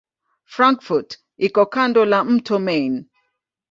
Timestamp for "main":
2.67-2.93